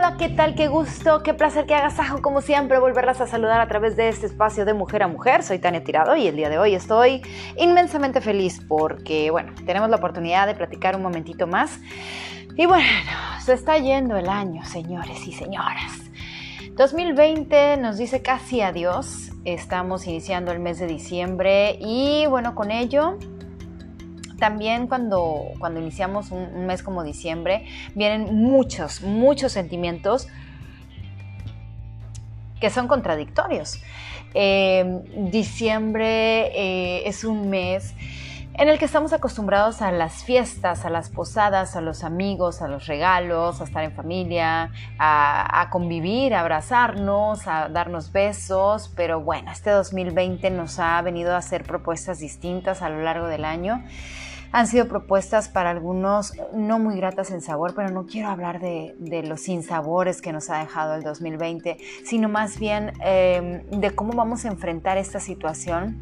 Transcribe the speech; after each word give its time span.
hola, 0.00 0.16
¿qué 0.16 0.30
tal? 0.30 0.54
Qué 0.54 0.66
gusto, 0.66 1.22
qué 1.22 1.34
placer, 1.34 1.66
qué 1.66 1.74
agasajo, 1.74 2.22
como 2.22 2.40
siempre, 2.40 2.78
volverlas 2.78 3.20
a 3.20 3.26
saludar 3.26 3.60
a 3.60 3.68
través 3.68 3.96
de 3.96 4.08
este 4.08 4.24
espacio 4.24 4.64
de 4.64 4.72
mujer 4.72 5.02
a 5.02 5.08
mujer. 5.08 5.42
Soy 5.42 5.58
Tania 5.58 5.84
Tirado 5.84 6.16
y 6.16 6.26
el 6.26 6.36
día 6.36 6.48
de 6.48 6.56
hoy 6.56 6.74
estoy 6.74 7.20
inmensamente 7.58 8.22
feliz 8.22 8.62
porque, 8.66 9.30
bueno, 9.30 9.52
tenemos 9.66 9.90
la 9.90 9.96
oportunidad 9.96 10.46
de 10.46 10.54
platicar 10.54 10.96
un 10.96 11.02
momentito 11.02 11.46
más. 11.46 11.80
Y 12.56 12.64
bueno, 12.64 12.88
se 13.44 13.52
está 13.52 13.76
yendo 13.76 14.16
el 14.16 14.30
año, 14.30 14.64
señores 14.64 15.26
y 15.26 15.32
señoras. 15.32 16.10
2020 16.76 17.76
nos 17.76 17.98
dice 17.98 18.22
casi 18.22 18.62
adiós. 18.62 19.32
Estamos 19.44 20.06
iniciando 20.06 20.50
el 20.50 20.60
mes 20.60 20.78
de 20.78 20.86
diciembre 20.86 21.76
y, 21.78 22.24
bueno, 22.24 22.54
con 22.54 22.70
ello 22.70 23.18
también 24.40 24.88
cuando, 24.88 25.52
cuando 25.60 25.78
iniciamos 25.78 26.32
un, 26.32 26.66
mes 26.66 26.82
como 26.82 27.04
diciembre, 27.04 27.66
vienen 27.94 28.34
muchos, 28.34 29.02
muchos 29.02 29.52
sentimientos 29.52 30.26
que 32.58 32.70
son 32.70 32.88
contradictorios. 32.88 33.80
Eh, 34.34 35.02
diciembre 35.30 36.50
eh, 36.54 37.02
es 37.06 37.24
un 37.24 37.48
mes 37.50 37.94
en 38.54 38.68
el 38.68 38.78
que 38.78 38.84
estamos 38.84 39.12
acostumbrados 39.12 39.80
a 39.80 39.90
las 39.90 40.24
fiestas, 40.24 40.84
a 40.84 40.90
las 40.90 41.08
posadas, 41.08 41.76
a 41.76 41.80
los 41.80 42.04
amigos, 42.04 42.60
a 42.60 42.68
los 42.68 42.86
regalos, 42.86 43.60
a 43.60 43.64
estar 43.64 43.84
en 43.84 43.92
familia, 43.92 44.70
a, 44.98 45.62
a, 45.62 45.70
convivir, 45.70 46.34
a 46.34 46.40
abrazarnos, 46.40 47.46
a 47.46 47.68
darnos 47.68 48.12
besos, 48.12 48.92
pero 48.94 49.20
bueno, 49.20 49.50
este 49.50 49.70
2020 49.70 50.50
nos 50.50 50.78
ha 50.78 51.00
venido 51.00 51.32
a 51.34 51.38
hacer 51.38 51.62
propuestas 51.62 52.18
distintas 52.18 52.82
a 52.82 52.90
lo 52.90 53.02
largo 53.02 53.28
del 53.28 53.44
año 53.44 53.82
han 54.52 54.66
sido 54.66 54.88
propuestas 54.88 55.48
para 55.48 55.70
algunos 55.70 56.34
no 56.52 56.78
muy 56.78 56.96
gratas 56.96 57.30
en 57.30 57.40
sabor, 57.40 57.74
pero 57.74 57.90
no 57.90 58.06
quiero 58.06 58.28
hablar 58.28 58.60
de, 58.60 58.94
los 59.26 59.42
sinsabores 59.42 60.20
que 60.22 60.32
nos 60.32 60.50
ha 60.50 60.58
dejado 60.58 60.94
el 60.94 61.02
2020, 61.02 61.76
sino 62.04 62.28
más 62.28 62.58
bien 62.58 62.92
em, 63.04 63.62
de 63.70 63.90
cómo 63.92 64.12
vamos 64.14 64.44
a 64.44 64.48
enfrentar 64.48 64.98
esta 64.98 65.20
situación 65.20 65.98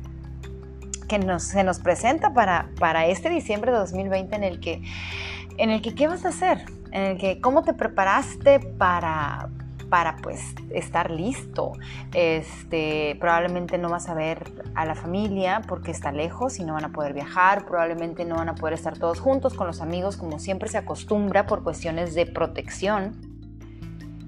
que 1.08 1.20
se 1.40 1.64
nos 1.64 1.78
presenta 1.80 2.32
para, 2.32 2.70
para 2.78 3.06
este 3.06 3.28
diciembre 3.30 3.72
de 3.72 3.78
2020 3.78 4.36
en 4.36 4.44
el 4.44 4.60
que, 4.60 4.82
en 5.56 5.70
el 5.70 5.82
que 5.82 5.94
¿qué 5.94 6.06
vas 6.06 6.24
a 6.24 6.28
hacer? 6.28 6.64
En 6.92 7.02
el 7.02 7.18
que 7.18 7.40
cómo 7.40 7.62
te 7.62 7.74
preparaste 7.74 8.60
para, 8.60 9.48
para 9.88 10.16
pues 10.16 10.54
estar 10.70 11.10
listo. 11.10 11.72
Este, 12.14 13.16
probablemente 13.20 13.78
no 13.78 13.88
vas 13.88 14.08
a 14.08 14.14
ver 14.14 14.52
a 14.74 14.84
la 14.84 14.94
familia 14.94 15.62
porque 15.66 15.90
está 15.90 16.12
lejos 16.12 16.58
y 16.58 16.64
no 16.64 16.74
van 16.74 16.84
a 16.84 16.90
poder 16.90 17.14
viajar, 17.14 17.64
probablemente 17.66 18.24
no 18.24 18.36
van 18.36 18.48
a 18.48 18.54
poder 18.54 18.74
estar 18.74 18.98
todos 18.98 19.20
juntos 19.20 19.54
con 19.54 19.66
los 19.66 19.80
amigos 19.80 20.16
como 20.16 20.38
siempre 20.38 20.68
se 20.68 20.78
acostumbra 20.78 21.46
por 21.46 21.62
cuestiones 21.62 22.14
de 22.14 22.26
protección. 22.26 23.16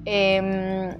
Em, 0.04 0.90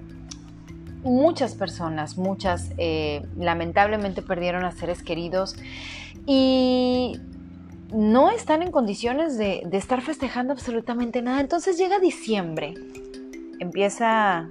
muchas 1.03 1.55
personas, 1.55 2.19
muchas 2.19 2.71
eh, 2.77 3.27
lamentablemente 3.37 4.21
perdieron 4.21 4.65
a 4.65 4.73
seres 4.73 5.03
queridos 5.03 5.57
y 6.27 7.19
no 7.93 8.31
están 8.31 8.63
en 8.63 8.71
condiciones 8.71 9.39
de, 9.39 9.63
de 9.65 9.77
estar 9.79 10.03
festejando 10.03 10.53
absolutamente 10.53 11.23
nada. 11.23 11.41
Entonces 11.41 11.79
llega 11.79 11.99
diciembre 11.99 12.75
empieza, 13.61 14.49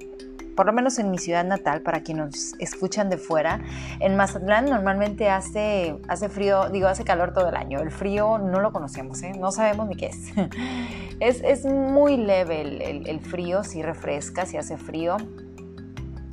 por 0.56 0.66
lo 0.66 0.74
menos 0.74 0.98
en 1.00 1.12
mi 1.12 1.18
ciudad 1.18 1.44
natal, 1.44 1.82
para 1.82 2.02
quienes 2.02 2.26
nos 2.26 2.54
escuchan 2.60 3.10
de 3.10 3.18
fuera, 3.18 3.60
en 4.00 4.16
Mazatlán 4.16 4.66
normalmente 4.66 5.30
hace, 5.30 6.00
hace 6.08 6.30
frío, 6.30 6.70
digo, 6.70 6.88
hace 6.88 7.04
calor 7.04 7.34
todo 7.34 7.50
el 7.50 7.56
año. 7.56 7.80
El 7.80 7.92
frío 7.92 8.38
no 8.38 8.62
lo 8.62 8.72
conocemos, 8.72 9.22
¿eh? 9.24 9.34
no 9.38 9.52
sabemos 9.52 9.88
ni 9.88 9.96
qué 9.96 10.08
es. 10.08 10.30
es, 11.20 11.42
es, 11.44 11.66
muy 11.66 12.18
leve 12.18 12.62
el, 12.62 13.20
frío, 13.20 13.64
si 13.64 13.82
refresca, 13.82 14.46
si 14.46 14.58
hace 14.58 14.78
frío. 14.78 15.18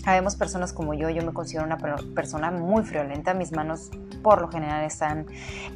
Habemos 0.05 0.37
personas 0.37 0.73
como 0.73 0.95
yo, 0.95 1.11
yo 1.11 1.25
me 1.25 1.33
considero 1.33 1.65
una 1.65 1.79
persona 2.15 2.53
muy 2.53 2.85
friolenta, 2.85 3.35
mis 3.35 3.51
manos 3.51 3.91
por 4.23 4.41
lo 4.41 4.49
general 4.49 4.85
están 4.85 5.27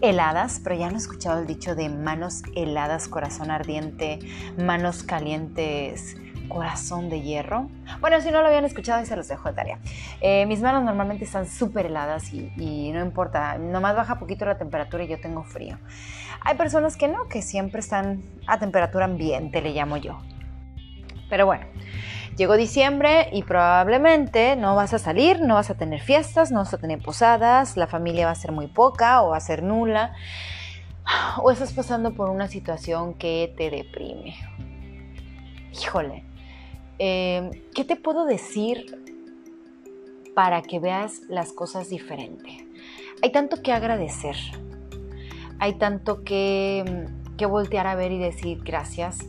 heladas, 0.01 0.61
pero 0.63 0.77
ya 0.77 0.89
han 0.89 0.97
escuchado 0.97 1.41
el 1.41 1.47
dicho 1.47 1.75
de 1.75 1.89
manos 1.89 2.43
heladas, 2.55 3.09
corazón 3.09 3.51
ardiente, 3.51 4.19
manos 4.57 5.03
calientes, 5.03 6.17
corazón 6.51 7.09
de 7.09 7.23
hierro. 7.23 7.71
Bueno, 8.01 8.21
si 8.21 8.31
no 8.31 8.43
lo 8.43 8.49
habían 8.49 8.67
escuchado, 8.67 9.03
y 9.03 9.07
se 9.07 9.17
los 9.17 9.27
dejo 9.27 9.49
de 9.49 9.55
tarea. 9.55 9.79
Eh, 10.21 10.45
mis 10.45 10.61
manos 10.61 10.85
normalmente 10.85 11.25
están 11.25 11.47
súper 11.47 11.87
heladas 11.87 12.31
y, 12.35 12.91
no 12.93 13.01
importa, 13.01 13.57
nomás 13.57 13.97
baja 13.97 14.19
poquito 14.19 14.45
la 14.45 14.59
temperatura 14.59 15.05
y 15.05 15.09
yo 15.09 15.19
tengo 15.19 15.43
frío. 15.43 15.79
Hay 16.43 16.57
personas 16.57 16.99
que 16.99 17.09
no, 17.09 17.29
que 17.29 17.41
siempre 17.41 17.81
están 17.81 18.23
a 18.47 18.59
temperatura 18.59 19.07
ambiente, 19.07 19.63
le 19.63 19.71
llamo 19.71 19.97
yo. 19.97 20.21
Pero 21.31 21.47
bueno, 21.47 21.65
llegó 22.37 22.57
diciembre 22.57 23.29
y 23.33 23.43
probablemente 23.45 24.57
no 24.57 24.75
vas 24.75 24.93
a 24.93 24.99
salir, 24.99 25.41
no 25.41 25.55
vas 25.55 25.71
a 25.71 25.77
tener 25.77 26.01
fiestas, 26.01 26.51
no 26.51 26.59
vas 26.59 26.75
a 26.75 26.79
tener 26.79 27.01
posadas, 27.01 27.77
la 27.77 27.87
familia 27.87 28.27
va 28.27 28.33
a 28.33 28.35
ser 28.37 28.53
muy 28.53 28.67
poca 28.67 29.23
o 29.23 29.31
va 29.31 29.37
a 29.37 29.41
ser 29.41 29.63
nula, 29.63 30.13
o 31.43 31.51
estás 31.51 31.73
pasando 31.73 32.13
por 32.15 32.31
una 32.31 32.49
situación 32.49 33.15
que 33.15 33.55
te 33.57 33.71
deprime. 33.71 34.35
Híjole, 35.73 36.25
Em, 37.03 37.51
¿qué 37.75 37.83
te 37.83 37.97
puedo 37.97 38.27
decir 38.27 39.03
para 40.35 40.61
que 40.61 40.79
veas 40.79 41.23
las 41.31 41.55
cosas 41.55 41.89
diferente? 41.89 42.69
Hay 43.23 43.33
tanto 43.33 43.63
que 43.63 43.73
agradecer, 43.73 44.37
hay 45.59 45.79
tanto 45.79 46.25
que, 46.25 47.07
que 47.39 47.47
voltear 47.47 47.87
a 47.87 47.95
ver 47.95 48.13
y 48.13 48.19
decir 48.19 48.61
gracias. 48.63 49.21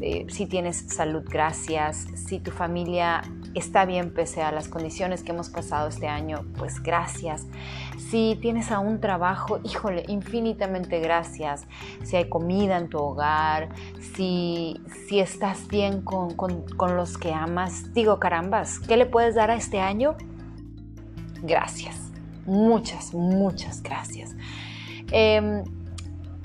Eh, 0.00 0.26
si 0.28 0.46
tienes 0.46 0.76
salud, 0.88 1.22
gracias. 1.24 2.08
Si 2.16 2.40
tu 2.40 2.50
familia 2.50 3.22
está 3.54 3.84
bien 3.84 4.12
pese 4.12 4.42
a 4.42 4.52
las 4.52 4.68
condiciones 4.68 5.22
que 5.22 5.32
hemos 5.32 5.48
pasado 5.48 5.88
este 5.88 6.08
año, 6.08 6.44
pues 6.58 6.82
gracias. 6.82 7.46
Si 8.10 8.38
tienes 8.40 8.70
aún 8.70 9.00
trabajo, 9.00 9.60
híjole, 9.64 10.04
infinitamente 10.08 11.00
gracias. 11.00 11.66
Si 12.02 12.16
hay 12.16 12.28
comida 12.28 12.76
en 12.76 12.88
tu 12.88 12.98
hogar, 12.98 13.68
si, 14.14 14.80
si 15.08 15.20
estás 15.20 15.68
bien 15.68 16.02
con, 16.02 16.34
con, 16.34 16.96
los 16.96 17.18
que 17.18 17.32
amas, 17.32 17.92
digo, 17.94 18.18
carambas, 18.18 18.80
¿qué 18.80 18.96
le 18.96 19.06
puedes 19.06 19.34
dar 19.34 19.50
a 19.50 19.56
este 19.56 19.80
año? 19.80 20.16
Gracias. 21.42 22.10
Muchas, 22.46 23.14
muchas 23.14 23.82
gracias. 23.82 24.36
Em, 25.10 25.64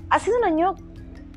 ha 0.10 0.20
sido 0.20 0.38
un 0.38 0.46
año 0.46 0.76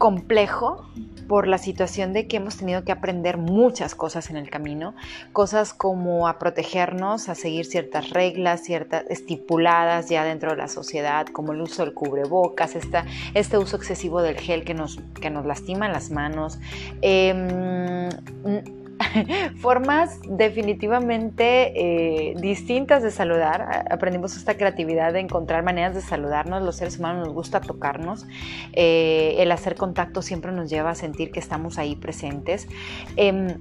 complejo, 0.03 0.85
por 1.29 1.47
la 1.47 1.59
situación 1.59 2.13
de 2.13 2.27
que 2.27 2.39
hemos 2.39 2.57
tenido 2.57 2.83
que 2.83 2.91
aprender 2.91 3.39
muchas 3.39 3.95
cosas 3.95 4.31
en 4.31 4.37
el 4.37 4.51
camino, 4.51 4.97
cosas 5.33 5.73
como 5.73 6.27
a 6.27 6.41
protegernos, 6.41 7.29
a 7.29 7.37
seguir 7.37 7.67
ciertas 7.67 8.11
reglas, 8.11 8.65
ciertas 8.65 9.05
estipuladas 9.09 10.09
ya 10.09 10.25
dentro 10.25 10.51
de 10.51 10.57
la 10.57 10.67
sociedad, 10.67 11.29
como 11.29 11.53
el 11.53 11.61
uso 11.61 11.85
del 11.85 11.95
cubrebocas, 11.95 12.75
esta, 12.75 13.07
este 13.35 13.59
uso 13.59 13.77
excesivo 13.77 14.23
del 14.23 14.37
gel 14.37 14.65
que 14.65 14.75
nos, 14.75 14.99
que 15.21 15.31
nos 15.31 15.47
lastima 15.47 15.89
las 15.89 16.11
manos. 16.11 16.59
Eh, 17.01 18.11
formas 19.57 20.21
definitivamente 20.29 21.73
eh, 21.75 22.35
distintas 22.41 23.03
de 23.03 23.11
saludar. 23.11 23.87
Aprendimos 23.91 24.37
esta 24.37 24.55
creatividad 24.57 25.13
de 25.13 25.21
encontrar 25.21 25.63
maneras 25.63 25.95
de 25.95 26.01
saludarnos. 26.01 26.63
Los 26.63 26.77
seres 26.77 26.99
humanos 26.99 27.27
nos 27.27 27.35
gusta 27.35 27.61
tocarnos. 27.61 28.27
Eh, 28.73 29.37
el 29.39 29.53
hacer 29.53 29.77
contacto 29.77 30.23
siempre 30.23 30.53
nos 30.53 30.71
lleva 30.71 30.91
a 30.91 30.95
sentir 30.95 31.31
que 31.31 31.41
estamos 31.41 31.79
ahí 31.79 31.97
presentes. 31.97 32.69
Em, 33.17 33.59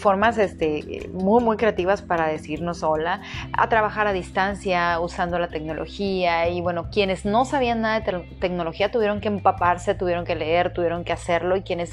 formas 0.00 0.38
este, 0.38 1.08
muy, 1.12 1.42
muy 1.42 1.56
creativas 1.56 2.02
para 2.02 2.26
decirnos 2.26 2.82
hola, 2.82 3.20
a 3.52 3.68
trabajar 3.68 4.06
a 4.06 4.12
distancia 4.12 4.98
usando 5.00 5.38
la 5.38 5.48
tecnología 5.48 6.48
y 6.48 6.60
bueno, 6.60 6.90
quienes 6.90 7.24
no 7.24 7.44
sabían 7.44 7.82
nada 7.82 8.00
de 8.00 8.24
tecnología 8.40 8.90
tuvieron 8.90 9.20
que 9.20 9.28
empaparse, 9.28 9.94
tuvieron 9.94 10.24
que 10.24 10.34
leer, 10.34 10.72
tuvieron 10.72 11.04
que 11.04 11.12
hacerlo 11.12 11.56
y 11.56 11.62
quienes 11.62 11.92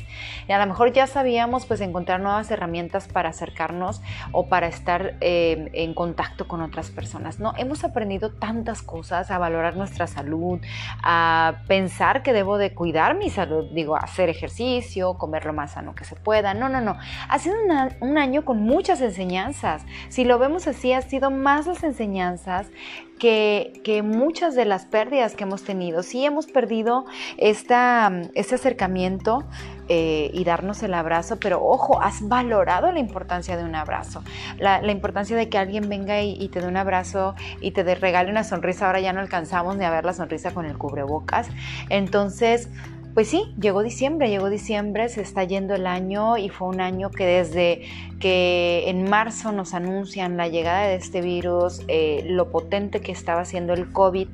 a 0.49 0.57
lo 0.57 0.65
mejor 0.65 0.93
ya 0.93 1.07
sabíamos 1.07 1.65
pues 1.65 1.81
encontrar 1.81 2.19
nuevas 2.19 2.49
herramientas 2.49 3.07
para 3.07 3.29
acercarnos 3.29 4.01
o 4.31 4.47
para 4.47 4.67
estar 4.67 5.15
eh, 5.21 5.69
en 5.73 5.93
contacto 5.93 6.47
con 6.47 6.61
otras 6.61 6.89
personas, 6.89 7.39
¿no? 7.39 7.53
Hemos 7.57 7.83
aprendido 7.83 8.31
tantas 8.31 8.81
cosas, 8.81 9.31
a 9.31 9.37
valorar 9.37 9.75
nuestra 9.75 10.07
salud, 10.07 10.59
a 11.03 11.63
pensar 11.67 12.23
que 12.23 12.33
debo 12.33 12.57
de 12.57 12.73
cuidar 12.73 13.15
mi 13.15 13.29
salud, 13.29 13.65
digo, 13.73 13.95
hacer 13.95 14.29
ejercicio, 14.29 15.15
comer 15.15 15.45
lo 15.45 15.53
más 15.53 15.71
sano 15.71 15.95
que 15.95 16.05
se 16.05 16.15
pueda, 16.15 16.53
no, 16.53 16.69
no, 16.69 16.81
no, 16.81 16.97
ha 17.29 17.39
sido 17.39 17.55
una, 17.63 17.96
un 17.99 18.17
año 18.17 18.45
con 18.45 18.61
muchas 18.61 19.01
enseñanzas. 19.01 19.83
Si 20.09 20.23
lo 20.23 20.39
vemos 20.39 20.67
así, 20.67 20.93
ha 20.93 21.01
sido 21.01 21.31
más 21.31 21.67
las 21.67 21.83
enseñanzas 21.83 22.67
que, 23.17 24.01
muchas 24.03 24.55
de 24.55 24.65
las 24.65 24.85
pérdidas 24.85 25.35
que 25.35 25.43
hemos 25.43 25.63
tenido. 25.63 26.03
Sí 26.03 26.25
hemos 26.25 26.45
perdido 26.47 27.05
este 27.37 27.73
acercamiento 27.75 29.43
eh, 29.89 30.29
y 30.33 30.43
darnos 30.43 30.83
el 30.83 30.93
abrazo, 30.93 31.39
pero 31.39 31.63
ojo, 31.63 32.01
has 32.01 32.27
valorado 32.27 32.91
la 32.91 32.99
importancia 32.99 33.57
de 33.57 33.63
un 33.63 33.75
abrazo, 33.75 34.23
la, 34.59 34.85
importancia 34.91 35.35
de 35.35 35.49
que 35.49 35.57
alguien 35.57 35.89
venga 35.89 36.21
y, 36.21 36.47
te 36.49 36.61
dé 36.61 36.67
un 36.67 36.77
abrazo 36.77 37.35
y 37.61 37.71
te 37.71 37.83
regale 37.95 38.29
una 38.29 38.43
sonrisa. 38.43 38.87
Ahora 38.87 38.99
ya 38.99 39.13
no 39.13 39.21
alcanzamos 39.21 39.77
ni 39.77 39.85
a 39.85 39.89
ver 39.89 40.05
la 40.05 40.13
sonrisa 40.13 40.53
con 40.53 40.65
el 40.65 40.77
cubrebocas. 40.77 41.49
Entonces, 41.89 42.69
pues 43.17 43.29
sí, 43.29 43.51
llegó 43.59 43.81
diciembre, 43.81 44.29
llegó 44.29 44.47
diciembre, 44.47 45.09
se 45.09 45.21
está 45.21 45.43
yendo 45.43 45.73
el 45.73 45.87
año 45.87 46.37
y 46.37 46.49
fue 46.49 46.67
un 46.67 46.79
año 46.79 47.09
que 47.09 47.25
desde 47.25 47.81
que 48.19 48.83
en 48.85 49.09
marzo 49.09 49.51
nos 49.51 49.73
anuncian 49.73 50.37
la 50.37 50.49
llegada 50.49 50.85
de 50.85 50.97
este 50.97 51.21
virus, 51.21 51.81
eh, 51.87 52.25
lo 52.27 52.51
potente 52.51 53.01
que 53.01 53.11
estaba 53.11 53.41
haciendo 53.41 53.73
el 53.73 53.91
COVID, 53.91 54.27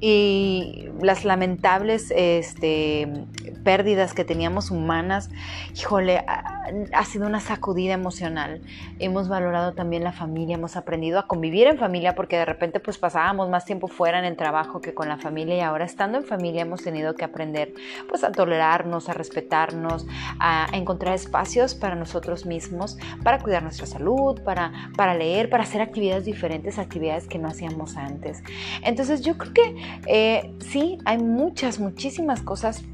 y 0.00 0.88
las 1.02 1.24
lamentables 1.24 2.10
este, 2.16 3.26
pérdidas 3.64 4.14
que 4.14 4.24
teníamos 4.24 4.70
humanas, 4.70 5.30
híjole, 5.78 6.24
ha, 6.26 7.04
sido 7.04 7.26
una 7.26 7.40
sacudida 7.40 7.94
emocional. 7.94 8.62
Hemos 8.98 9.28
valorado 9.28 9.72
también 9.72 10.04
la 10.04 10.12
familia, 10.12 10.54
hemos 10.54 10.76
aprendido 10.76 11.18
a 11.18 11.26
convivir 11.26 11.66
en 11.66 11.78
familia 11.78 12.14
porque 12.14 12.36
de 12.36 12.44
repente 12.44 12.80
pues 12.80 12.96
pasábamos 12.96 13.50
más 13.50 13.64
tiempo 13.64 13.88
fuera 13.88 14.18
en 14.18 14.24
el 14.24 14.36
trabajo 14.36 14.80
que 14.80 14.94
con 14.94 15.08
la 15.08 15.18
familia 15.18 15.56
y 15.56 15.60
ahora 15.60 15.84
estando 15.84 16.18
en 16.18 16.24
familia 16.24 16.62
hemos 16.62 16.82
tenido 16.82 17.14
que 17.14 17.24
aprender 17.24 17.74
pues 18.08 18.24
a 18.24 18.32
tolerarnos, 18.32 19.08
a 19.08 19.12
respetarnos, 19.12 20.06
a 20.38 20.68
encontrar 20.72 21.14
espacios 21.14 21.74
para 21.74 21.96
nosotros 21.96 22.46
mismos, 22.46 22.96
para 23.22 23.38
cuidar 23.38 23.62
nuestra 23.62 23.86
salud, 23.86 24.40
para, 24.42 24.90
para 24.96 25.14
leer, 25.14 25.50
para 25.50 25.64
hacer 25.64 25.82
actividades 25.82 26.24
diferentes, 26.24 26.78
actividades 26.78 27.26
que 27.26 27.38
no 27.38 27.48
hacíamos 27.48 27.96
antes. 27.96 28.42
Entonces 28.82 29.22
yo 29.22 29.36
creo 29.36 29.52
que 29.52 29.89
eh, 30.06 30.52
sí, 30.60 30.98
hay 31.04 31.18
muchas, 31.18 31.78
muchísimas 31.78 32.42
cosas 32.42 32.84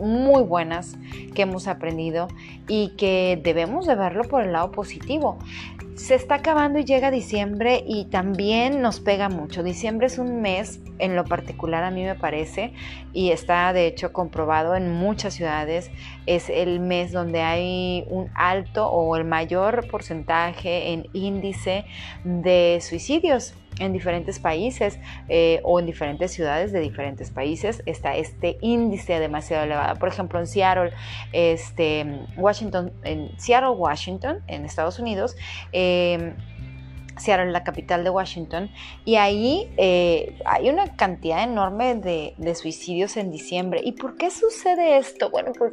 muy 0.00 0.42
buenas 0.42 0.96
que 1.34 1.42
hemos 1.42 1.68
aprendido 1.68 2.28
y 2.68 2.94
que 2.96 3.40
debemos 3.42 3.86
de 3.86 3.94
verlo 3.94 4.24
por 4.24 4.42
el 4.42 4.52
lado 4.52 4.72
positivo. 4.72 5.38
Se 5.94 6.14
está 6.14 6.36
acabando 6.36 6.78
y 6.78 6.84
llega 6.84 7.10
diciembre 7.10 7.84
y 7.86 8.06
también 8.06 8.80
nos 8.80 8.98
pega 9.00 9.28
mucho. 9.28 9.62
Diciembre 9.62 10.06
es 10.06 10.18
un 10.18 10.40
mes, 10.40 10.80
en 10.98 11.14
lo 11.14 11.24
particular 11.24 11.84
a 11.84 11.90
mí 11.90 12.02
me 12.02 12.14
parece, 12.14 12.72
y 13.12 13.30
está 13.30 13.72
de 13.74 13.86
hecho 13.86 14.12
comprobado 14.12 14.74
en 14.74 14.90
muchas 14.90 15.34
ciudades, 15.34 15.90
es 16.24 16.48
el 16.48 16.80
mes 16.80 17.12
donde 17.12 17.42
hay 17.42 18.06
un 18.08 18.30
alto 18.34 18.88
o 18.88 19.16
el 19.16 19.24
mayor 19.24 19.86
porcentaje 19.88 20.92
en 20.92 21.06
índice 21.12 21.84
de 22.24 22.78
suicidios 22.80 23.54
en 23.78 23.92
diferentes 23.92 24.38
países 24.38 24.98
eh, 25.28 25.60
o 25.64 25.80
en 25.80 25.86
diferentes 25.86 26.32
ciudades 26.32 26.72
de 26.72 26.80
diferentes 26.80 27.30
países 27.30 27.82
está 27.86 28.16
este 28.16 28.58
índice 28.60 29.18
demasiado 29.18 29.64
elevado. 29.64 29.98
Por 29.98 30.08
ejemplo, 30.08 30.38
en 30.38 30.46
Seattle, 30.46 30.92
este, 31.32 32.26
Washington, 32.36 32.92
en 33.04 33.30
Seattle, 33.38 33.70
Washington, 33.70 34.42
en 34.46 34.64
Estados 34.64 34.98
Unidos, 34.98 35.36
eh, 35.72 36.34
Seattle, 37.22 37.50
la 37.50 37.64
capital 37.64 38.04
de 38.04 38.10
Washington, 38.10 38.70
y 39.04 39.16
ahí 39.16 39.70
eh, 39.76 40.38
hay 40.44 40.68
una 40.68 40.96
cantidad 40.96 41.42
enorme 41.42 41.94
de, 41.94 42.54
suicidios 42.54 43.16
en 43.16 43.30
diciembre. 43.30 43.80
¿Y 43.82 43.92
por 43.92 44.16
qué 44.16 44.30
sucede 44.30 44.98
esto? 44.98 45.30
Bueno, 45.30 45.52
pues 45.56 45.72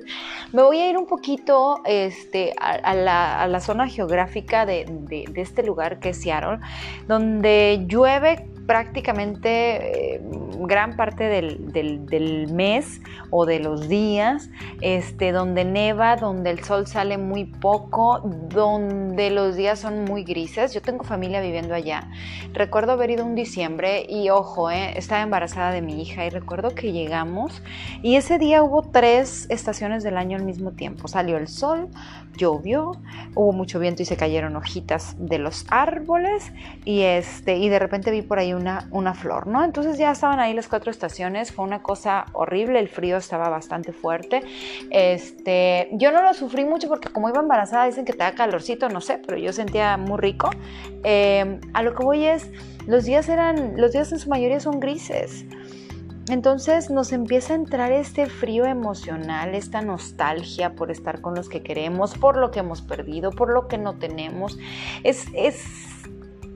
me 0.53 0.63
voy 0.63 0.79
a 0.79 0.89
ir 0.89 0.97
un 0.97 1.07
poquito 1.07 1.81
este, 1.85 2.53
a, 2.59 2.93
la, 2.93 3.59
zona 3.59 3.87
geográfica 3.87 4.65
de, 4.65 4.85
de 4.87 5.41
este 5.41 5.63
lugar 5.63 5.99
que 5.99 6.09
es 6.09 6.21
Seattle, 6.21 6.59
donde 7.07 7.83
llueve 7.87 8.45
prácticamente 8.69 10.13
eh, 10.16 10.21
gran 10.60 10.95
parte 10.95 11.24
del, 11.24 12.48
mes 12.54 13.01
o 13.31 13.48
de 13.48 13.60
los 13.60 13.89
días, 13.89 14.51
este, 14.81 15.31
donde 15.31 15.66
neva, 15.66 16.18
donde 16.18 16.51
el 16.51 16.63
sol 16.63 16.86
sale 16.86 17.18
muy 17.18 17.45
poco, 17.45 18.19
donde 18.19 19.31
los 19.31 19.56
días 19.56 19.80
son 19.80 20.04
muy 20.04 20.24
grises. 20.24 20.71
Yo 20.71 20.83
tengo 20.83 21.04
familia 21.04 21.42
viviendo 21.42 21.74
allá. 21.74 22.12
Recuerdo 22.54 22.92
haber 22.92 23.10
ido 23.10 23.25
un 23.25 23.33
diciembre 23.33 24.06
y 24.07 24.30
ojo, 24.30 24.69
eh, 24.69 24.94
estaba 24.95 25.24
embarazada 25.24 25.71
de 25.71 25.81
mi 25.81 26.04
hija 26.04 26.27
y 26.27 26.30
recuerdo 26.30 26.75
que 26.75 26.92
llegamos 26.92 27.63
y 28.04 28.18
ese 28.18 28.38
día 28.38 28.62
hubo 28.62 28.83
tres 28.83 29.48
estaciones 29.50 30.04
del 30.04 30.16
año 30.16 30.38
al 30.38 30.44
mismo 30.44 30.74
tiempo. 30.74 31.07
Salió 31.07 31.38
el 31.38 31.48
sol, 31.48 31.89
llovió, 32.38 32.92
hubo 33.33 33.51
mucho 33.51 33.80
viento 33.80 34.04
y 34.04 34.06
se 34.06 34.16
cayeron 34.16 34.56
hojitas 34.56 35.16
de 35.18 35.39
los 35.39 35.66
árboles 35.69 36.51
y, 36.86 37.01
este, 37.01 37.57
y 37.57 37.69
de 37.69 37.80
repente 37.80 38.12
vi 38.12 38.21
por 38.21 38.38
ahí 38.38 38.54
una, 38.59 39.13
flor, 39.13 39.47
¿no? 39.47 39.63
Entonces 39.63 39.97
ya 39.97 40.11
estaban 40.11 40.39
ahí 40.39 40.53
las 40.53 40.67
cuatro 40.67 40.91
estaciones, 40.91 41.51
fue 41.51 41.65
una 41.65 41.81
cosa 41.81 42.25
horrible, 42.33 42.79
el 42.79 42.89
frío 42.89 43.17
estaba 43.17 43.50
bastante 43.50 43.91
fuerte. 43.91 44.44
Este, 44.89 45.89
yo 45.94 46.11
no 46.11 46.21
lo 46.21 46.33
sufrí 46.33 46.65
mucho 46.65 46.88
porque 46.88 47.09
como 47.09 47.29
iba 47.29 47.39
embarazada 47.39 47.85
dicen 47.85 48.06
que 48.06 48.13
te 48.13 48.19
da 48.19 48.33
calorcito, 48.33 48.89
no 48.89 49.01
sé, 49.01 49.19
pero 49.25 49.38
yo 49.38 49.53
sentía 49.53 49.97
muy 49.97 50.17
rico. 50.17 50.50
Eh, 51.03 51.59
a 51.73 51.83
lo 51.83 51.95
que 51.95 52.03
voy 52.03 52.25
es, 52.25 52.50
los 52.88 53.06
días 53.06 53.29
eran, 53.29 53.79
los 53.79 53.91
días 53.91 54.11
en 54.11 54.19
su 54.19 54.29
mayoría 54.29 54.59
son 54.59 54.79
grises. 54.79 55.45
Entonces 56.29 56.91
nos 56.91 57.11
empieza 57.11 57.53
a 57.53 57.56
entrar 57.56 57.91
este 57.91 58.27
frío 58.27 58.65
emocional, 58.65 59.56
esta 59.56 59.81
nostalgia 59.81 60.75
por 60.75 60.91
estar 60.91 61.21
con 61.21 61.33
los 61.33 61.50
que 61.50 61.63
queremos, 61.63 62.15
por 62.15 62.38
lo 62.38 62.51
que 62.51 62.59
hemos 62.59 62.81
perdido, 62.83 63.31
por 63.31 63.51
lo 63.51 63.67
que 63.67 63.79
no 63.79 63.95
tenemos. 63.95 64.59
Es, 65.03 65.25
es 65.33 65.65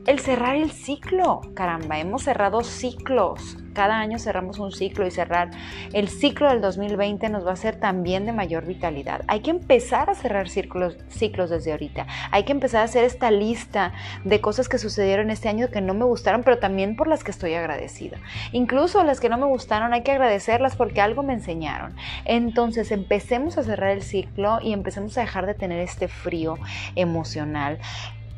el 0.06 0.20
cerrar 0.20 0.56
el 0.56 0.72
ciclo, 0.72 1.42
caramba, 1.54 1.98
hemos 1.98 2.24
cerrado 2.24 2.62
ciclos. 2.64 3.58
Cada 3.74 4.00
año 4.00 4.20
cerramos 4.20 4.60
un 4.60 4.72
ciclo 4.72 5.08
y 5.08 5.12
cerrar 5.12 5.50
el 5.94 6.08
ciclo 6.08 6.50
del 6.50 6.62
2020 6.62 7.28
nos 7.30 7.48
va 7.48 7.54
a 7.54 7.56
ser 7.56 7.78
también 7.80 8.26
de 8.26 8.32
mayor 8.32 8.66
vitalidad. 8.66 9.24
Hay 9.28 9.40
que 9.40 9.50
empezar 9.50 10.12
a 10.12 10.16
cerrar 10.16 10.48
ciclos, 10.48 10.98
ciclos 11.10 11.50
desde 11.50 11.72
ahorita. 11.72 12.06
Hay 12.30 12.44
que 12.44 12.52
empezar 12.52 12.82
a 12.82 12.84
hacer 12.84 13.04
esta 13.04 13.32
lista 13.32 13.94
de 14.26 14.42
cosas 14.42 14.70
que 14.70 14.78
sucedieron 14.78 15.32
este 15.32 15.50
año 15.50 15.70
que 15.72 15.82
no 15.82 15.96
me 15.96 16.06
gustaron, 16.06 16.44
pero 16.44 16.60
también 16.60 16.96
por 16.96 17.08
las 17.08 17.24
que 17.24 17.32
estoy 17.32 17.56
agradecida. 17.56 18.18
Incluso 18.52 19.04
las 19.04 19.20
que 19.20 19.30
no 19.30 19.40
me 19.40 19.48
gustaron 19.48 19.94
hay 19.94 20.04
que 20.04 20.12
agradecerlas 20.12 20.76
porque 20.76 21.02
algo 21.02 21.24
me 21.24 21.34
enseñaron. 21.34 21.96
Entonces 22.26 22.92
empecemos 22.92 23.58
a 23.58 23.64
cerrar 23.64 23.90
el 23.90 24.04
ciclo 24.04 24.60
y 24.62 24.74
empecemos 24.74 25.18
a 25.18 25.22
dejar 25.22 25.48
de 25.48 25.56
tener 25.56 25.80
este 25.80 26.10
frío 26.10 26.60
emocional. 26.96 27.80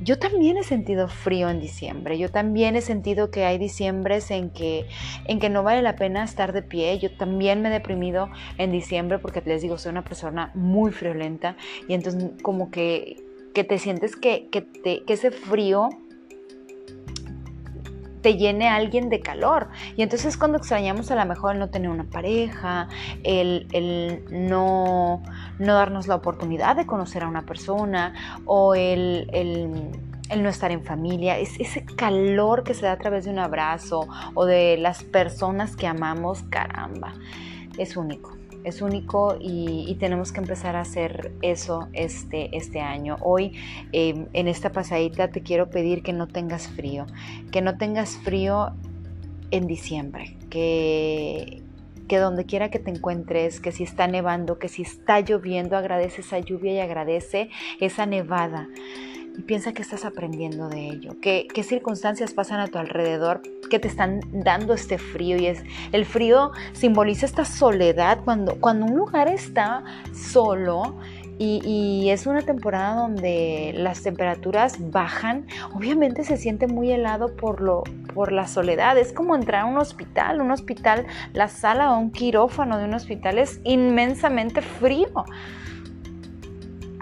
Yo 0.02 0.20
también 0.20 0.58
he 0.58 0.64
sentido 0.64 1.08
frío 1.08 1.50
en 1.50 1.62
diciembre, 1.62 2.18
yo 2.18 2.30
también 2.30 2.76
he 2.76 2.82
sentido 2.82 3.32
que 3.32 3.46
hay 3.46 3.58
diciembres 3.58 4.30
en 4.30 4.50
que, 4.50 4.86
en 5.24 5.40
que 5.40 5.50
no 5.50 5.64
vale 5.64 5.82
la 5.82 5.96
pena 5.96 6.24
estar 6.24 6.52
de 6.52 6.62
pie, 6.62 7.00
yo 7.00 7.16
también 7.16 7.62
me 7.62 7.70
he 7.70 7.72
deprimido 7.72 8.30
en 8.58 8.72
diciembre 8.72 9.20
porque 9.20 9.42
les 9.46 9.62
digo, 9.62 9.78
soy 9.78 9.92
una 9.92 10.04
persona 10.04 10.52
muy 10.54 10.92
friolenta. 10.92 11.56
Y 11.88 11.94
entonces 11.94 12.32
como 12.42 12.72
que, 12.72 13.24
que 13.54 13.64
te 13.64 13.80
sientes 13.80 14.18
que, 14.18 14.50
que, 14.52 14.66
que 15.06 15.14
ese 15.14 15.32
frío 15.32 15.90
te 18.26 18.38
llene 18.38 18.68
a 18.68 18.74
alguien 18.74 19.10
de 19.10 19.20
calor. 19.20 19.68
Y 19.96 20.02
entonces 20.02 20.36
cuando 20.36 20.58
extrañamos 20.58 21.12
a 21.12 21.16
lo 21.16 21.24
mejor 21.28 21.54
el 21.54 21.60
no 21.60 21.70
tener 21.70 21.92
una 21.92 22.06
pareja, 22.06 22.90
el, 23.22 24.26
no, 24.32 25.22
no, 25.60 25.74
darnos 25.74 26.08
la 26.08 26.16
oportunidad 26.16 26.76
de 26.76 26.86
conocer 26.86 27.24
a 27.24 27.28
una 27.28 27.44
persona 27.44 28.14
o 28.46 28.76
el, 28.76 29.30
el 30.30 30.44
no 30.44 30.50
estar 30.50 30.72
en 30.72 30.84
familia, 30.84 31.38
es 31.38 31.60
ese 31.60 31.86
calor 31.86 32.64
que 32.64 32.74
se 32.74 32.86
da 32.86 32.94
a 32.94 32.98
través 32.98 33.26
de 33.26 33.32
un 33.32 33.40
abrazo 33.40 34.08
o 34.34 34.46
de 34.46 34.78
las 34.78 35.04
personas 35.04 35.76
que 35.76 35.88
amamos, 35.88 36.44
caramba, 36.44 37.14
es 37.78 37.96
único 37.96 38.36
es 38.66 38.82
único 38.82 39.38
y, 39.40 39.96
tenemos 40.00 40.32
que 40.32 40.40
empezar 40.40 40.76
a 40.76 40.82
hacer 40.82 41.32
eso 41.42 41.88
este, 41.94 42.58
este 42.58 42.82
año. 42.82 43.16
Hoy 43.22 43.54
em, 43.94 44.26
en 44.34 44.48
esta 44.48 44.72
pasadita 44.72 45.30
te 45.30 45.42
quiero 45.42 45.70
pedir 45.70 46.02
que 46.02 46.12
no 46.12 46.28
tengas 46.28 46.68
frío, 46.68 47.06
que 47.52 47.62
no 47.62 47.78
tengas 47.78 48.18
frío 48.18 48.74
en 49.52 49.68
diciembre, 49.68 50.36
que, 50.50 51.62
que 52.08 52.18
donde 52.18 52.46
quiera 52.46 52.70
que 52.70 52.80
te 52.80 52.92
encuentres, 52.92 53.60
que 53.60 53.72
si 53.72 53.84
está 53.84 54.08
nevando, 54.08 54.60
que 54.60 54.70
si 54.70 54.82
está 54.82 55.20
lloviendo, 55.20 55.78
agradece 55.78 56.22
esa 56.22 56.40
lluvia 56.40 56.74
y 56.74 56.80
agradece 56.80 57.50
esa 57.80 58.06
nevada. 58.06 58.68
Y 59.38 59.42
piensa 59.42 59.74
que 59.74 59.82
estás 59.82 60.06
aprendiendo 60.06 60.70
de 60.70 60.88
ello, 60.88 61.18
qué, 61.22 61.48
qué 61.54 61.64
circunstancias 61.64 62.34
pasan 62.34 62.62
a 62.62 62.68
tu 62.68 62.78
alrededor 62.78 63.42
que 63.70 63.80
te 63.80 63.88
están 63.88 64.22
dando 64.32 64.74
este 64.74 64.98
frío. 64.98 65.38
Y 65.38 65.48
es 65.48 65.64
el 65.92 66.06
frío 66.06 66.52
simboliza 66.74 67.26
esta 67.26 67.44
soledad 67.44 68.20
cuando, 68.24 68.56
cuando 68.60 68.86
un 68.86 68.96
lugar 68.96 69.28
está 69.28 69.84
solo 70.14 70.96
y, 71.38 72.10
es 72.10 72.28
una 72.28 72.42
temporada 72.42 72.96
donde 72.96 73.74
las 73.76 74.04
temperaturas 74.04 74.78
bajan, 74.92 75.48
obviamente 75.74 76.24
se 76.24 76.38
siente 76.38 76.68
muy 76.68 76.92
helado 76.92 77.36
por, 77.36 77.62
lo, 77.62 77.84
por 78.14 78.32
la 78.32 78.48
soledad. 78.48 78.98
Es 78.98 79.12
como 79.12 79.36
entrar 79.36 79.62
a 79.62 79.66
un 79.66 79.78
hospital, 79.78 80.42
un 80.42 80.52
hospital, 80.52 81.06
la 81.34 81.48
sala 81.48 81.94
o 81.94 82.00
un 82.00 82.12
quirófano 82.12 82.78
de 82.78 82.86
un 82.86 82.94
hospital 82.94 83.38
es 83.38 83.60
inmensamente 83.64 84.62
frío. 84.62 85.26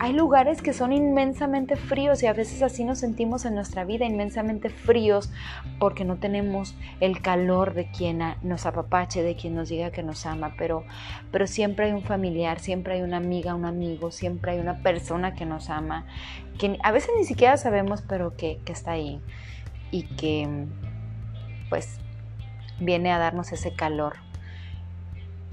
Hay 0.03 0.11
lugares 0.11 0.61
que 0.61 0.73
son 0.73 0.91
inmensamente 0.91 1.77
fríos 1.77 2.21
y 2.23 2.27
a 2.27 2.33
veces 2.33 2.61
así 2.61 2.83
nos 2.83 2.99
sentimos 2.99 3.45
en 3.45 3.55
nuestra 3.55 3.85
vida, 3.85 4.03
inmensamente 4.03 4.69
fríos, 4.69 5.31
porque 5.79 6.03
no 6.03 6.17
tenemos 6.17 6.75
el 6.99 7.21
calor 7.21 7.73
de 7.73 7.89
quien 7.89 8.19
nos 8.41 8.65
apapache, 8.65 9.23
de 9.23 9.37
quien 9.37 9.55
nos 9.55 9.69
diga 9.69 9.91
que 9.91 10.03
nos 10.03 10.25
ama, 10.25 10.55
pero, 10.57 10.83
pero 11.31 11.47
siempre 11.47 11.85
hay 11.85 11.93
un 11.93 12.03
familiar, 12.03 12.59
siempre 12.59 12.95
hay 12.95 13.01
una 13.01 13.15
amiga, 13.15 13.55
un 13.55 13.63
amigo, 13.63 14.11
siempre 14.11 14.51
hay 14.51 14.59
una 14.59 14.83
persona 14.83 15.35
que 15.35 15.45
nos 15.45 15.69
ama, 15.69 16.05
que 16.59 16.77
a 16.83 16.91
veces 16.91 17.11
ni 17.17 17.23
siquiera 17.23 17.55
sabemos, 17.55 18.01
pero 18.01 18.35
que, 18.35 18.59
que 18.65 18.73
está 18.73 18.91
ahí 18.91 19.21
y 19.89 20.03
que 20.17 20.65
pues 21.69 21.97
viene 22.81 23.09
a 23.09 23.19
darnos 23.19 23.53
ese 23.53 23.73
calor 23.73 24.17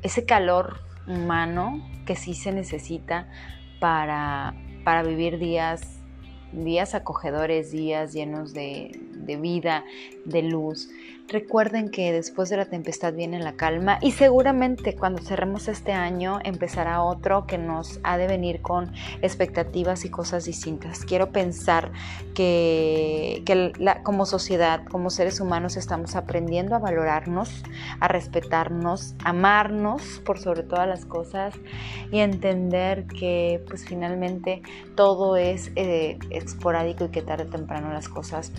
ese 0.02 0.24
calor 0.24 0.80
humano 1.06 1.86
que 2.04 2.16
sí 2.16 2.34
se 2.34 2.50
necesita 2.50 3.28
para, 3.80 4.54
para 4.84 5.02
vivir 5.02 5.38
días 5.38 6.00
días 6.52 6.94
acogedores, 6.94 7.70
días 7.70 8.12
llenos 8.12 8.52
de, 8.52 8.90
de, 9.24 9.36
vida, 9.36 9.84
de 10.24 10.42
luz. 10.42 10.88
Recuerden 11.30 11.90
que 11.92 12.10
después 12.10 12.48
de 12.48 12.56
la 12.56 12.64
tempestad 12.64 13.14
viene 13.14 13.38
la 13.38 13.52
calma 13.52 13.98
y 14.02 14.10
seguramente 14.10 14.96
cuando 14.96 15.22
cerremos 15.22 15.68
este 15.68 15.92
año 15.92 16.40
empezará 16.42 17.04
otro 17.04 17.46
que 17.46 17.56
nos 17.56 18.00
ha 18.02 18.18
de 18.18 18.26
venir 18.26 18.62
con 18.62 18.92
expectativas 19.22 20.04
y 20.04 20.10
cosas 20.10 20.44
distintas. 20.44 21.04
Quiero 21.04 21.30
pensar 21.30 21.92
que, 22.34 23.44
que 23.46 23.72
como 24.02 24.26
sociedad, 24.26 24.84
como 24.86 25.08
seres 25.08 25.40
humanos 25.40 25.76
estamos 25.76 26.16
aprendiendo 26.16 26.74
a 26.74 26.80
valorarnos, 26.80 27.62
a 28.00 28.08
respetarnos, 28.08 29.14
amarnos 29.22 30.20
por 30.24 30.40
sobre 30.40 30.64
todas 30.64 30.88
las 30.88 31.04
cosas 31.04 31.54
y 32.10 32.18
entender 32.18 33.06
que 33.06 33.62
pues 33.68 33.84
finalmente 33.84 34.62
todo 34.96 35.36
es 35.36 35.70
eh, 35.76 36.18
esporádico 36.30 37.04
y 37.04 37.08
que 37.10 37.22
tarde 37.22 37.44
o 37.44 37.46
temprano 37.46 37.92
las 37.92 38.08
cosas 38.08 38.50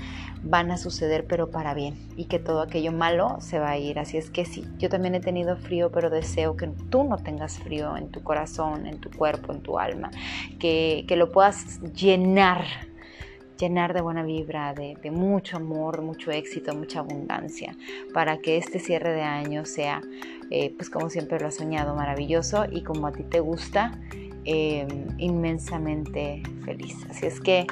van 0.44 0.72
a 0.72 0.78
suceder 0.78 1.26
pero 1.28 1.52
para 1.52 1.74
bien 1.74 1.96
y 2.16 2.26
que 2.26 2.40
todo 2.40 2.62
aquello 2.62 2.92
malo 2.92 3.38
se 3.40 3.60
va 3.60 3.72
a 3.72 3.78
ir. 3.78 4.00
Así 4.00 4.18
es 4.18 4.30
que 4.30 4.46
sí, 4.46 4.66
yo 4.78 4.90
también 4.90 5.16
he 5.16 5.20
tenido 5.20 5.58
frío, 5.58 5.92
pero 5.92 6.10
deseo 6.10 6.56
que 6.56 6.68
tú 6.90 7.04
no 7.04 7.18
tengas 7.18 7.60
frío 7.60 7.96
en 7.98 8.10
tu 8.10 8.24
corazón, 8.24 8.88
en 8.88 9.00
tu 9.00 9.12
cuerpo, 9.12 9.54
en 9.54 9.62
tu 9.62 9.80
alma, 9.80 10.12
que, 10.60 11.06
lo 11.12 11.32
puedas 11.32 11.82
llenar 11.94 12.66
llenar 13.60 13.94
de 13.94 14.02
buena 14.02 14.24
vibra, 14.24 14.74
de, 14.74 15.12
mucho 15.12 15.58
amor, 15.58 16.02
mucho 16.02 16.32
éxito, 16.32 16.74
mucha 16.74 17.02
abundancia, 17.02 17.78
para 18.12 18.40
que 18.40 18.58
este 18.58 18.80
cierre 18.80 19.14
de 19.14 19.22
año 19.22 19.66
sea, 19.66 20.02
eh, 20.50 20.74
pues 20.76 20.90
como 20.90 21.12
siempre 21.12 21.40
lo 21.40 21.46
has 21.46 21.56
soñado, 21.58 21.94
maravilloso 21.94 22.66
y 22.72 22.82
como 22.82 23.06
a 23.06 23.12
ti 23.12 23.22
te 23.22 23.40
gusta, 23.40 24.00
eh, 24.46 24.88
inmensamente 25.20 26.42
feliz. 26.66 26.96
Así 27.12 27.28
es 27.28 27.40
que 27.40 27.68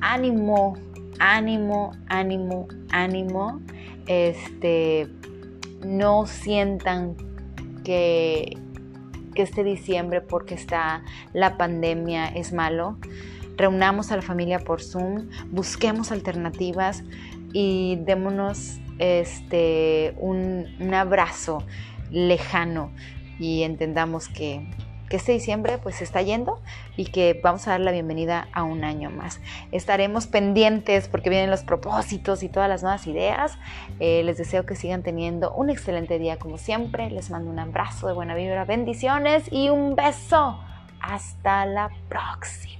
ánimo, 0.00 0.74
ánimo, 1.18 1.92
ánimo, 2.08 2.68
ánimo 2.90 3.60
este, 4.06 5.08
no 5.84 6.26
sientan 6.26 7.16
que, 7.84 8.56
que 9.34 9.42
este 9.42 9.64
diciembre, 9.64 10.20
porque 10.20 10.54
está 10.54 11.02
la 11.32 11.56
pandemia, 11.56 12.26
es 12.26 12.52
malo. 12.52 12.98
Reunamos 13.56 14.12
a 14.12 14.16
la 14.16 14.22
familia 14.22 14.60
por 14.60 14.82
Zoom, 14.82 15.28
busquemos 15.50 16.12
alternativas 16.12 17.04
y 17.52 17.96
démonos 18.04 18.78
este, 18.98 20.14
un, 20.18 20.66
un 20.80 20.94
abrazo 20.94 21.64
lejano 22.10 22.92
y 23.38 23.62
entendamos 23.62 24.28
que 24.28 24.66
que 25.08 25.16
este 25.16 25.32
diciembre 25.32 25.78
pues 25.78 25.96
se 25.96 26.04
está 26.04 26.22
yendo 26.22 26.60
y 26.96 27.06
que 27.06 27.40
vamos 27.42 27.66
a 27.66 27.72
dar 27.72 27.80
la 27.80 27.92
bienvenida 27.92 28.48
a 28.52 28.62
un 28.62 28.84
año 28.84 29.10
más. 29.10 29.40
Estaremos 29.72 30.26
pendientes 30.26 31.08
porque 31.08 31.30
vienen 31.30 31.50
los 31.50 31.62
propósitos 31.62 32.42
y 32.42 32.48
todas 32.48 32.68
las 32.68 32.82
nuevas 32.82 33.06
ideas. 33.06 33.58
Eh, 34.00 34.22
les 34.24 34.38
deseo 34.38 34.66
que 34.66 34.76
sigan 34.76 35.02
teniendo 35.02 35.52
un 35.52 35.70
excelente 35.70 36.18
día 36.18 36.38
como 36.38 36.58
siempre. 36.58 37.10
Les 37.10 37.30
mando 37.30 37.50
un 37.50 37.58
abrazo 37.58 38.06
de 38.06 38.14
buena 38.14 38.34
vibra, 38.34 38.64
bendiciones 38.64 39.44
y 39.50 39.68
un 39.68 39.96
beso. 39.96 40.60
Hasta 41.00 41.64
la 41.64 41.90
próxima. 42.08 42.77